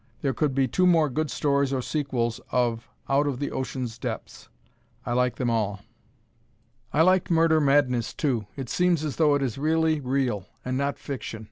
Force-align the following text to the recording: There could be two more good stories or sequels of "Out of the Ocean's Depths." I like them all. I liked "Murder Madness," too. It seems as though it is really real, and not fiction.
There 0.23 0.33
could 0.33 0.55
be 0.55 0.67
two 0.67 0.87
more 0.87 1.11
good 1.11 1.29
stories 1.29 1.71
or 1.71 1.83
sequels 1.83 2.41
of 2.51 2.89
"Out 3.07 3.27
of 3.27 3.37
the 3.37 3.51
Ocean's 3.51 3.99
Depths." 3.99 4.49
I 5.05 5.13
like 5.13 5.35
them 5.35 5.51
all. 5.51 5.81
I 6.91 7.03
liked 7.03 7.29
"Murder 7.29 7.61
Madness," 7.61 8.11
too. 8.15 8.47
It 8.55 8.67
seems 8.67 9.03
as 9.03 9.17
though 9.17 9.35
it 9.35 9.43
is 9.43 9.59
really 9.59 9.99
real, 9.99 10.47
and 10.65 10.75
not 10.75 10.97
fiction. 10.97 11.39